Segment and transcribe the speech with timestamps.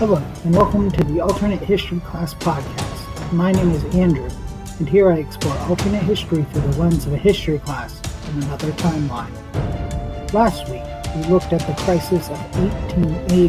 [0.00, 3.32] Hello, and welcome to the Alternate History Class Podcast.
[3.34, 4.30] My name is Andrew,
[4.78, 8.00] and here I explore alternate history through the lens of a history class
[8.30, 10.32] in another timeline.
[10.32, 10.82] Last week,
[11.14, 13.48] we looked at the crisis of 1880.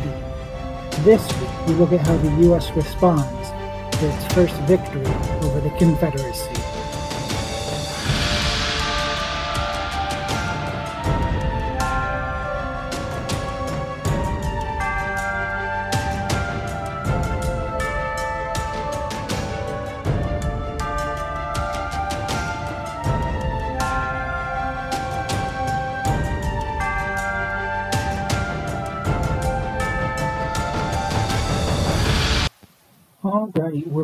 [1.03, 2.69] This week, we look at how the U.S.
[2.71, 3.49] responds
[3.99, 5.05] to its first victory
[5.47, 6.60] over the Confederacy.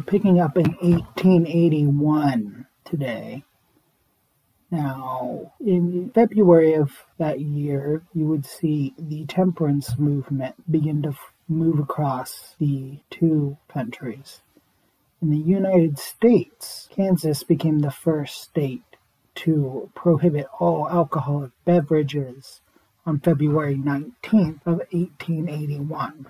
[0.07, 3.43] Picking up in 1881 today.
[4.71, 11.13] Now, in February of that year, you would see the temperance movement begin to
[11.47, 14.41] move across the two countries.
[15.21, 18.83] In the United States, Kansas became the first state
[19.35, 22.61] to prohibit all alcoholic beverages
[23.05, 26.27] on February 19th of 1881.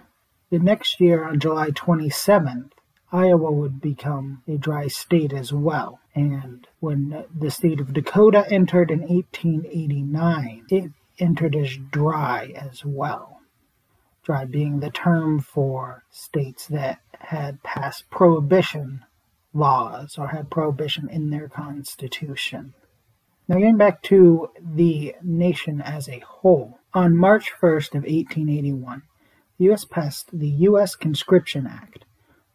[0.50, 2.72] The next year, on July 27th,
[3.12, 6.00] Iowa would become a dry state as well.
[6.14, 13.42] And when the state of Dakota entered in 1889, it entered as dry as well.
[14.24, 19.06] Dry being the term for states that had passed prohibition
[19.54, 22.74] laws or had prohibition in their constitution.
[23.48, 29.04] Now, getting back to the nation as a whole, on March 1st of 1881,
[29.58, 29.86] the U.S.
[29.86, 30.96] passed the U.S.
[30.96, 32.04] Conscription Act,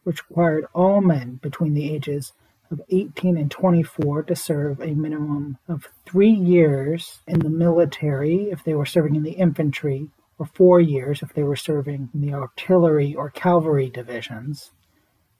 [0.04, 2.32] which required all men between the ages
[2.70, 8.64] of 18 and 24 to serve a minimum of three years in the military if
[8.64, 10.08] they were serving in the infantry,
[10.38, 14.72] or four years if they were serving in the artillery or cavalry divisions,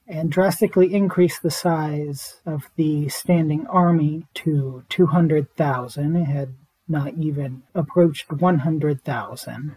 [0.07, 6.15] and drastically increased the size of the standing army to 200,000.
[6.15, 6.53] It had
[6.87, 9.75] not even approached 100,000.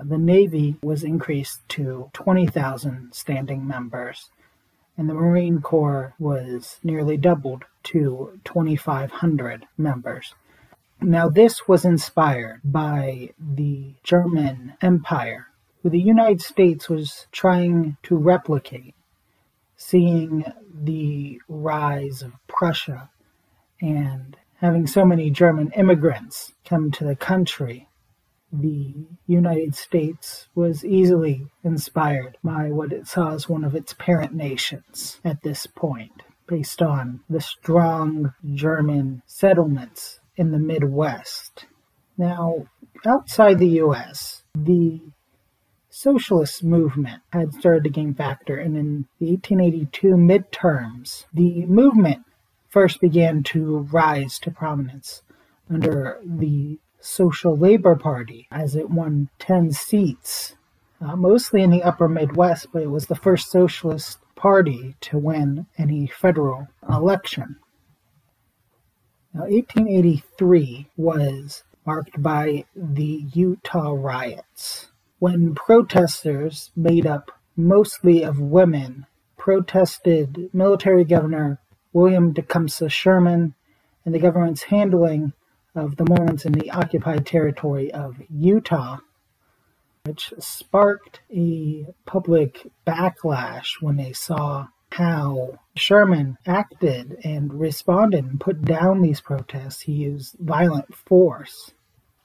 [0.00, 4.30] The Navy was increased to 20,000 standing members,
[4.98, 10.34] and the Marine Corps was nearly doubled to 2,500 members.
[11.00, 15.46] Now, this was inspired by the German Empire,
[15.82, 18.94] who the United States was trying to replicate,
[19.76, 23.10] seeing the rise of Prussia
[23.80, 27.86] and having so many German immigrants come to the country
[28.60, 28.94] the
[29.26, 35.20] United States was easily inspired by what it saw as one of its parent nations
[35.24, 41.66] at this point, based on the strong German settlements in the Midwest.
[42.16, 42.66] Now,
[43.04, 45.00] outside the US, the
[45.90, 52.24] socialist movement had started to gain factor, and in the 1882 midterms, the movement
[52.68, 55.22] first began to rise to prominence
[55.70, 60.56] under the Social Labor Party, as it won 10 seats,
[61.00, 65.66] uh, mostly in the upper Midwest, but it was the first socialist party to win
[65.76, 67.56] any federal election.
[69.34, 79.06] Now, 1883 was marked by the Utah riots, when protesters made up mostly of women
[79.36, 81.58] protested military governor
[81.92, 83.54] William Tecumseh Sherman
[84.04, 85.34] and the government's handling
[85.74, 88.98] of the Mormons in the occupied territory of Utah,
[90.04, 98.62] which sparked a public backlash when they saw how Sherman acted and responded and put
[98.62, 99.80] down these protests.
[99.80, 101.72] He used violent force.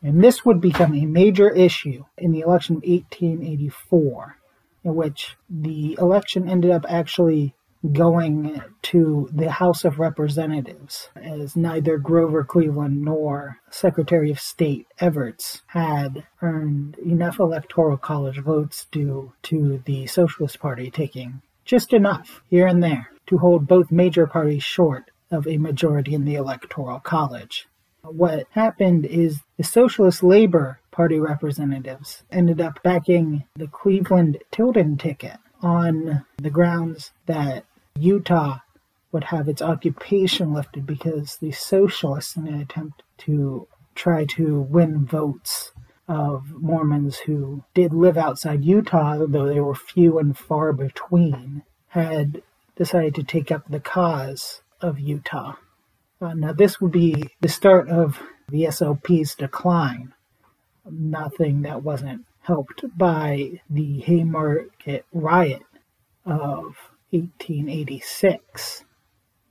[0.03, 4.37] And this would become a major issue in the election of 1884,
[4.83, 7.55] in which the election ended up actually
[7.93, 15.61] going to the House of Representatives, as neither Grover Cleveland nor Secretary of State Evarts
[15.67, 22.67] had earned enough electoral college votes due to the Socialist Party taking just enough here
[22.67, 27.67] and there to hold both major parties short of a majority in the Electoral College.
[28.01, 35.37] What happened is the Socialist Labor Party representatives ended up backing the Cleveland Tilden ticket
[35.61, 37.65] on the grounds that
[38.01, 38.59] Utah
[39.11, 45.05] would have its occupation lifted because the socialists, in an attempt to try to win
[45.05, 45.71] votes
[46.07, 52.41] of Mormons who did live outside Utah, though they were few and far between, had
[52.75, 55.55] decided to take up the cause of Utah.
[56.21, 58.19] Uh, now, this would be the start of
[58.49, 60.13] the SLP's decline.
[60.89, 65.61] Nothing that wasn't helped by the Haymarket riot
[66.25, 66.75] of
[67.11, 68.85] 1886,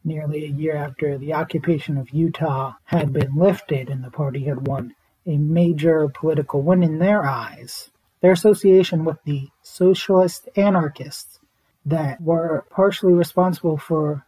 [0.05, 4.69] nearly a year after the occupation of Utah had been lifted and the party had
[4.69, 4.95] won
[5.27, 7.91] a major political win in their eyes.
[8.21, 11.41] Their association with the socialist anarchists
[11.85, 14.25] that were partially responsible for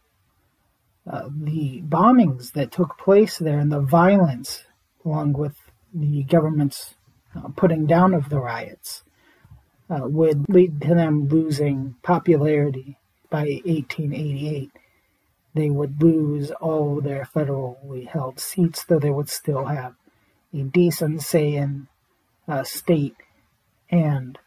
[1.09, 4.65] uh, the bombings that took place there and the violence,
[5.05, 5.55] along with
[5.93, 6.95] the government's
[7.35, 9.03] uh, putting down of the riots,
[9.89, 12.97] uh, would lead to them losing popularity
[13.31, 14.69] by 1888.
[15.55, 19.95] They would lose all their federally held seats, though they would still have
[20.53, 21.87] a decent say in
[22.47, 23.15] uh, state
[23.89, 24.37] and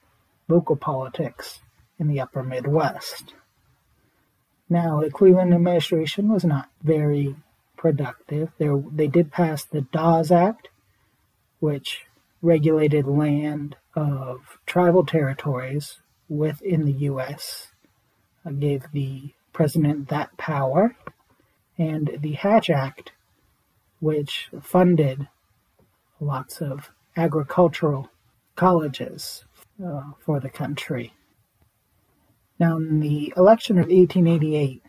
[0.49, 1.61] local politics
[1.99, 3.35] in the upper Midwest.
[4.69, 7.37] Now, the Cleveland administration was not very
[7.77, 8.51] productive.
[8.59, 10.69] There, they did pass the Dawes Act,
[11.61, 12.07] which
[12.41, 17.69] regulated land of tribal territories within the U.S.,
[18.51, 20.97] gave the president that power,
[21.79, 23.13] and the Hatch Act,
[24.01, 25.29] which funded
[26.21, 28.11] lots of agricultural
[28.57, 29.45] colleges
[29.85, 31.13] uh, for the country.
[32.59, 34.83] Now, in the election of 1888,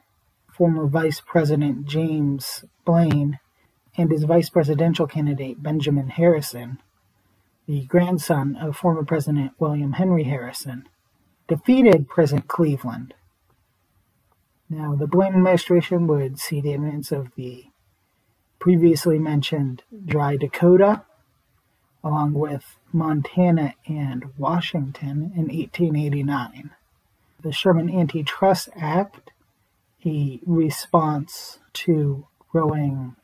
[0.51, 3.40] former Vice President James Blaine
[3.98, 6.80] and his vice presidential candidate Benjamin Harrison,
[7.68, 10.88] the grandson of former President William Henry Harrison,
[11.48, 13.13] defeated President Cleveland.
[14.69, 17.65] Now, the Blaine administration would see the advance of the
[18.59, 21.03] previously mentioned Dry Dakota,
[22.03, 26.71] along with Montana and Washington in 1889
[27.45, 29.29] the Sherman Antitrust Act,
[30.03, 33.15] a response to growing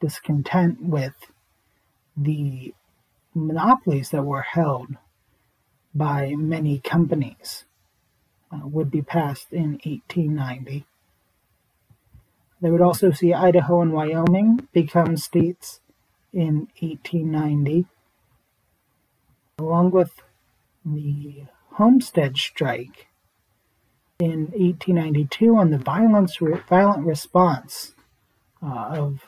[0.00, 1.12] discontent with
[2.16, 2.72] the
[3.34, 4.96] monopolies that were held
[5.94, 7.66] by many companies,
[8.52, 10.86] would be passed in 1890.
[12.60, 15.80] They would also see Idaho and Wyoming become states
[16.32, 17.86] in 1890,
[19.58, 20.22] along with
[20.84, 23.08] the Homestead Strike
[24.18, 26.38] in 1892 on the violence,
[26.68, 27.94] violent response
[28.62, 29.26] uh, of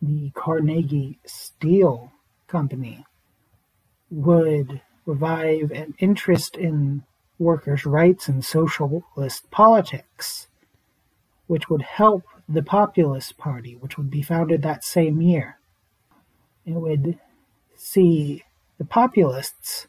[0.00, 2.12] the Carnegie Steel
[2.46, 3.04] Company
[4.10, 7.02] would revive an interest in
[7.42, 10.48] workers' rights and socialist politics,
[11.46, 15.58] which would help the Populist Party, which would be founded that same year.
[16.64, 17.18] It would
[17.76, 18.44] see
[18.78, 19.88] the Populists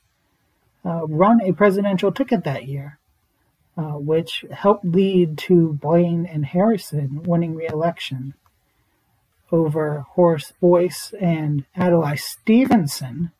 [0.86, 3.00] uh, run a presidential ticket that year
[3.78, 8.36] uh, which helped lead to Blaine and Harrison winning re-election
[9.52, 13.32] over Horace Boies and Adlai Stevenson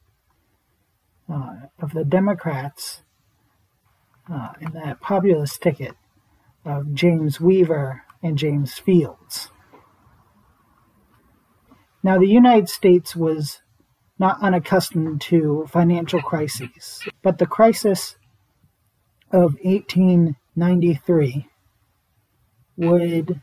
[1.32, 3.02] uh, of the Democrats
[4.32, 5.96] Uh, in that populist ticket
[6.64, 9.50] of James Weaver and James Fields.
[12.02, 13.62] Now, the United States was
[14.18, 18.16] not unaccustomed to financial crises, but the crisis
[19.30, 21.50] of 1893
[22.78, 23.42] would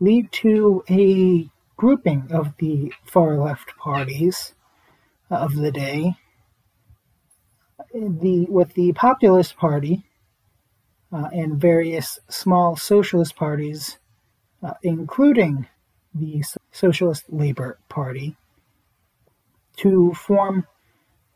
[0.00, 4.54] lead to a grouping of the far left parties
[5.28, 6.14] of the day.
[7.94, 10.04] The, with the Populist Party
[11.12, 13.98] uh, and various small socialist parties,
[14.62, 15.66] uh, including
[16.14, 18.36] the Socialist Labor Party,
[19.76, 20.66] to form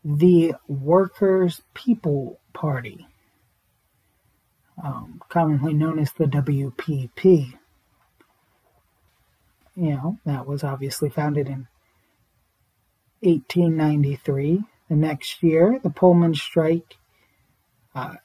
[0.03, 3.07] the Workers' People Party
[4.83, 7.53] um, commonly known as the WPP.
[9.75, 11.67] You know, that was obviously founded in
[13.21, 14.63] 1893.
[14.89, 16.97] The next year, the Pullman strike
[17.93, 18.15] uh,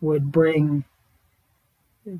[0.00, 0.84] would bring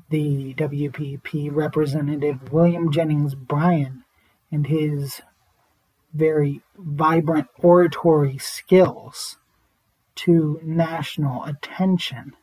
[0.09, 4.03] the WPP representative William Jennings Bryan
[4.51, 5.21] and his
[6.13, 9.37] very vibrant oratory skills
[10.15, 12.35] to national attention.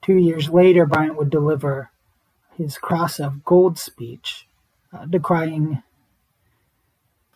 [0.00, 1.90] Two years later, Bryan would deliver
[2.56, 4.48] his Cross of Gold speech,
[4.92, 5.82] uh, decrying,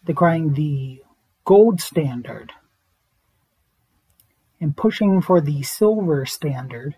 [0.04, 1.02] decrying the
[1.46, 2.52] gold standard
[4.60, 6.96] and pushing for the silver standard,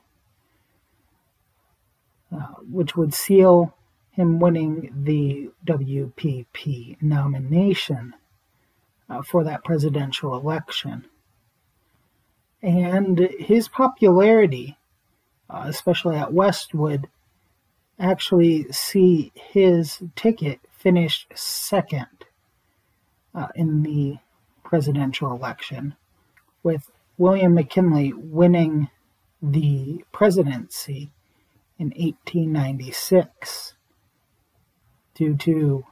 [2.34, 3.72] uh, which would seal
[4.10, 8.14] him winning the WPP nomination
[9.08, 11.04] uh, for that presidential election.
[12.60, 14.76] And his popularity
[15.50, 17.08] uh, especially at Westwood,
[17.98, 22.06] actually see his ticket finish second
[23.34, 24.18] uh, in the
[24.68, 25.96] presidential election,
[26.62, 28.90] with William McKinley winning
[29.40, 31.10] the presidency
[31.78, 33.74] in 1896
[35.14, 35.84] due to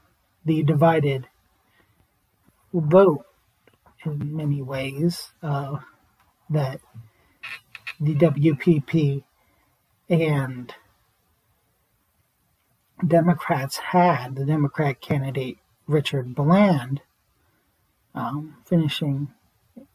[0.45, 1.27] the divided
[2.75, 3.25] vote
[4.05, 5.79] in many ways uh,
[6.51, 6.81] that
[7.99, 9.25] the WPP
[10.11, 10.75] and
[13.07, 14.37] Democrats had.
[14.37, 17.01] The Democrat candidate Richard Bland
[18.17, 19.29] um, finishing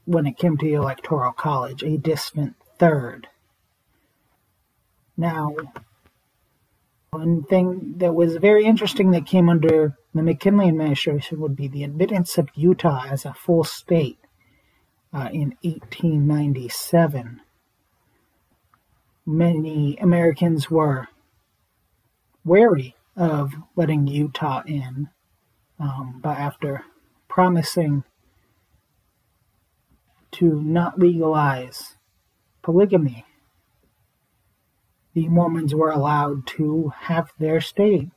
[0.06, 3.28] when it came to the Electoral College a distant third.
[5.18, 5.56] Now,
[7.12, 11.84] one thing that was very interesting that came under the McKinley administration would be the
[11.84, 14.18] admittance of Utah as a full state
[15.14, 17.42] uh, in 1897.
[19.26, 21.08] Many Americans were
[22.44, 25.10] wary of letting Utah in,
[25.80, 26.86] um, but after
[27.28, 28.04] promising
[30.32, 31.96] to not legalize
[32.62, 33.26] polygamy,
[35.14, 38.10] the Mormons were allowed to have their state.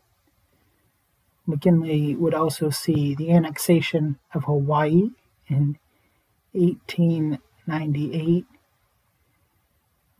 [1.46, 5.10] McKinley would also see the annexation of Hawaii
[5.48, 5.76] in
[6.52, 8.46] 1898,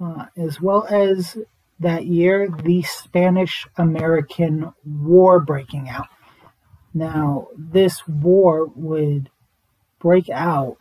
[0.01, 1.39] uh, as well as
[1.81, 6.09] that year the Spanish American War breaking out.
[6.93, 9.31] Now, this war would
[9.99, 10.77] break out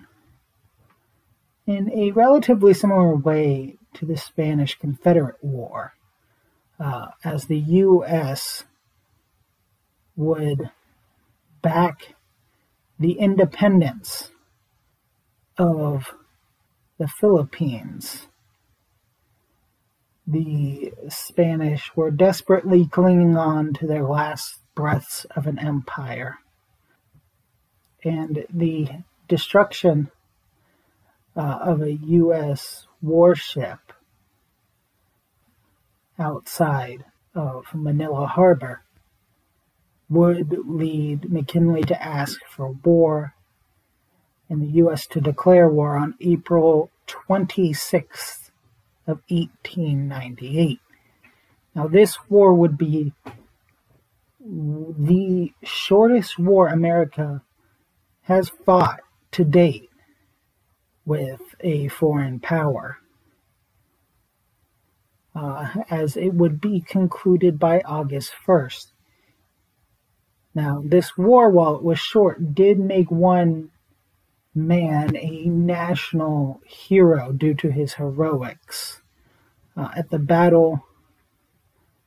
[1.66, 5.94] in a relatively similar way to the Spanish Confederate War,
[6.80, 8.66] uh, as the U.S.
[10.16, 10.70] would
[11.62, 12.16] back
[13.00, 14.30] the independence
[15.58, 16.14] of
[16.98, 18.28] the Philippines.
[20.26, 26.38] The Spanish were desperately clinging on to their last breaths of an empire.
[28.04, 28.90] And the
[29.28, 30.12] destruction
[31.36, 32.88] uh, of a U.S.
[33.02, 33.80] warship
[36.20, 38.84] outside of Manila Harbor
[40.10, 43.34] would lead McKinley to ask for war
[44.50, 45.08] and the U.S.
[45.08, 48.52] to declare war on April 26th
[49.08, 50.80] of 1898.
[51.76, 53.14] Now, this war would be
[54.40, 57.42] the shortest war America
[58.24, 59.00] has fought
[59.32, 59.90] to date
[61.06, 62.98] with a foreign power,
[65.36, 68.88] uh, as it would be concluded by August 1st.
[70.56, 73.72] Now, this war, while it was short, did make one
[74.54, 79.02] man a national hero due to his heroics.
[79.76, 80.86] Uh, at the Battle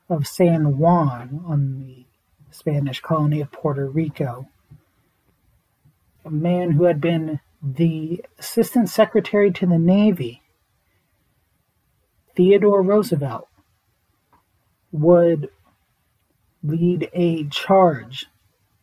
[0.08, 2.04] of San Juan on the
[2.52, 4.48] Spanish colony of Puerto Rico,
[6.24, 7.40] a man who had been
[7.74, 10.42] the Assistant Secretary to the Navy,
[12.36, 13.48] Theodore Roosevelt,
[14.92, 15.48] would
[16.62, 18.26] lead a charge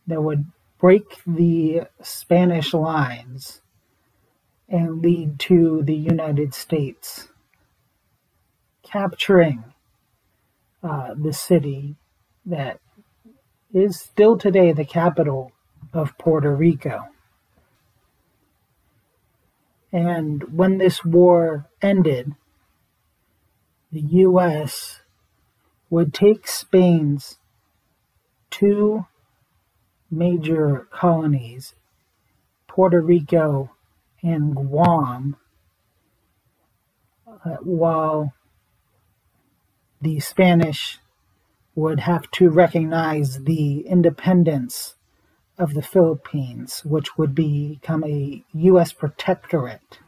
[0.06, 0.44] that would
[0.78, 3.62] break the Spanish lines
[4.68, 7.28] and lead to the United States
[8.82, 9.64] capturing
[10.82, 11.96] uh, the city
[12.44, 12.78] that
[13.72, 15.52] is still today the capital
[15.92, 17.04] of Puerto Rico.
[19.94, 22.34] And when this war ended,
[23.92, 25.02] the U.S.
[25.88, 27.38] would take Spain's
[28.50, 29.06] two
[30.10, 31.76] major colonies,
[32.66, 33.70] Puerto Rico
[34.20, 35.36] and Guam,
[37.28, 38.32] uh, while
[40.02, 40.98] the Spanish
[41.76, 44.96] would have to recognize the independence
[45.58, 48.92] of the Philippines, which would become a U.S.
[48.92, 49.98] protectorate.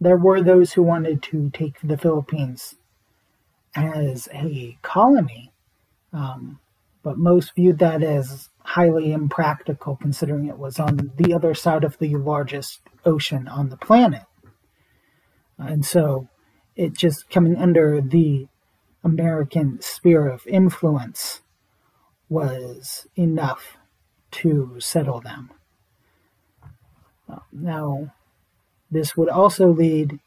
[0.00, 2.74] There were those who wanted to take the Philippines
[3.74, 5.52] as a colony,
[6.12, 6.60] um,
[7.02, 11.98] but most viewed that as highly impractical considering it was on the other side of
[11.98, 14.24] the largest ocean on the planet.
[15.58, 16.28] And so
[16.74, 18.48] it just coming under the
[19.02, 21.40] American sphere of influence
[22.28, 23.76] was enough
[24.30, 25.50] to settle them.
[27.52, 28.12] Now,
[28.90, 30.20] this would also lead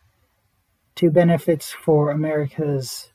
[0.96, 3.12] to benefits for America's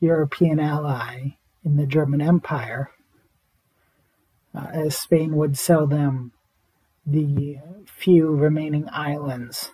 [0.00, 2.90] European ally in the German Empire,
[4.54, 6.32] uh, as Spain would sell them
[7.04, 9.72] the few remaining islands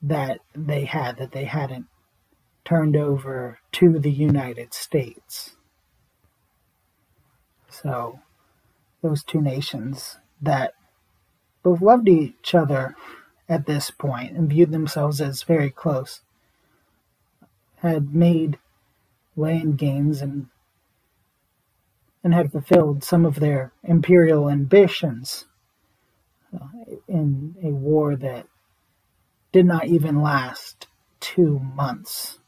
[0.00, 1.86] that they had that they hadn't
[2.64, 5.56] turned over to the United States.
[7.82, 8.20] So,
[9.02, 10.74] those two nations that
[11.62, 12.96] both loved each other
[13.48, 16.20] at this point and viewed themselves as very close,
[17.76, 18.58] had made
[19.36, 20.48] land gains and
[22.24, 25.44] and had fulfilled some of their imperial ambitions
[26.52, 26.66] uh,
[27.06, 28.48] in a war that
[29.52, 30.88] did not even last
[31.20, 32.40] two months,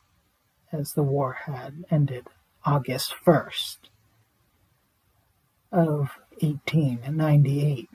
[0.72, 2.26] as the war had ended
[2.64, 3.89] August 1st
[5.72, 6.10] of
[6.40, 7.88] 1898.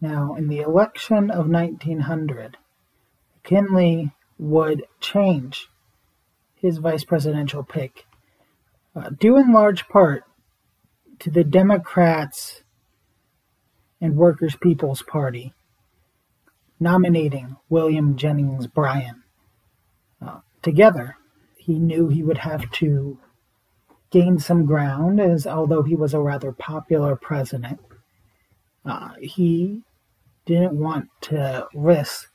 [0.00, 2.58] Now, in the election of 1900,
[3.36, 5.68] McKinley would change
[6.54, 8.06] his vice presidential pick,
[8.94, 10.24] uh, due in large part
[11.18, 12.62] to the Democrats
[14.00, 15.54] and Workers' People's Party
[16.80, 19.22] nominating William Jennings Bryan.
[20.20, 21.16] Uh, together,
[21.56, 23.18] he knew he would have to
[24.14, 27.80] gain some ground, as although he was a rather popular president,
[28.84, 29.82] uh, he
[30.46, 32.30] didn't want to risk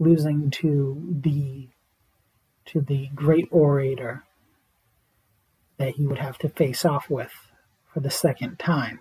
[0.00, 1.68] losing to the
[2.64, 4.24] to the great orator
[5.76, 7.32] that he would have to face off with
[7.94, 8.98] for the second time.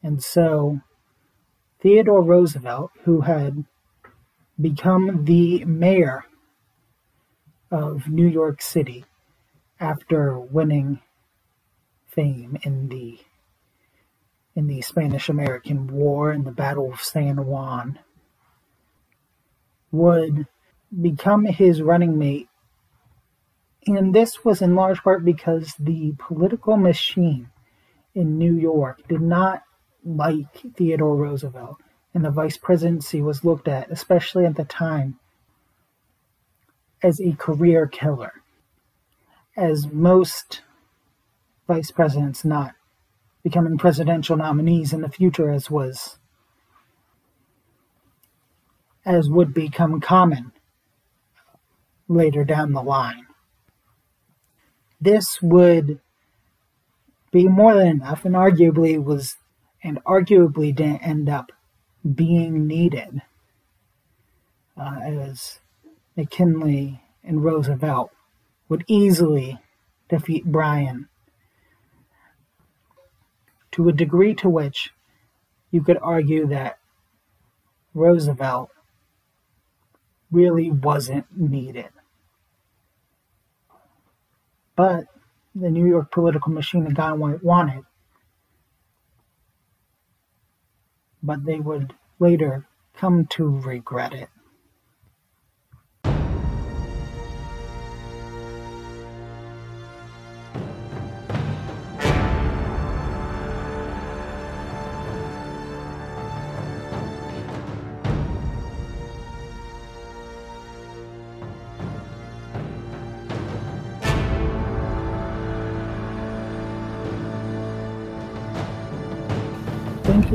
[0.00, 0.80] And so
[1.80, 3.64] Theodore Roosevelt, who had
[4.60, 6.24] become the mayor
[7.68, 9.04] of New York City
[9.78, 11.00] after winning
[12.06, 13.18] fame in the
[14.54, 17.98] in the Spanish American War and the Battle of San Juan,
[19.92, 20.46] would
[20.98, 22.48] become his running mate.
[23.86, 27.50] And this was in large part because the political machine
[28.14, 29.62] in New York did not
[30.02, 31.76] like Theodore Roosevelt,
[32.14, 35.18] and the vice presidency was looked at, especially at the time,
[37.02, 38.32] as a career killer.
[39.56, 40.62] As most
[41.66, 42.74] vice presidents not
[43.42, 46.18] becoming presidential nominees in the future as was
[49.06, 50.50] as would become common
[52.08, 53.26] later down the line.
[55.00, 56.00] This would
[57.30, 59.36] be more than enough, and arguably was,
[59.82, 61.52] and arguably didn't end up
[62.14, 63.22] being needed,
[64.76, 65.60] uh, as
[66.16, 68.10] McKinley and Roosevelt
[68.68, 69.58] would easily
[70.08, 71.08] defeat Bryan
[73.72, 74.92] to a degree to which
[75.70, 76.78] you could argue that
[77.94, 78.70] Roosevelt
[80.30, 81.88] really wasn't needed.
[84.74, 85.06] But
[85.54, 87.84] the New York political machine gotten what it wanted.
[91.22, 94.28] But they would later come to regret it.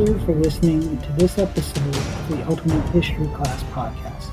[0.02, 4.32] You for listening to this episode of the Alternate History Class podcast.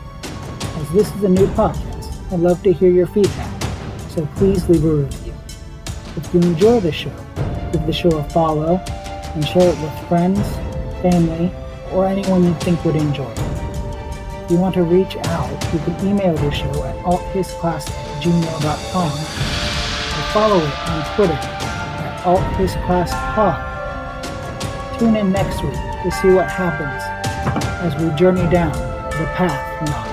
[0.80, 3.62] As this is a new podcast, I'd love to hear your feedback,
[4.08, 5.34] so please leave a review.
[6.16, 7.12] If you enjoy the show,
[7.70, 10.40] give the show a follow and share it with friends,
[11.02, 11.52] family,
[11.92, 13.38] or anyone you think would enjoy it.
[14.44, 19.12] If you want to reach out, you can email the show at althistclass@gmail.com
[20.16, 23.66] or follow it on Twitter at althistclasspod.
[24.98, 27.04] Tune in next week to see what happens
[27.84, 30.07] as we journey down the path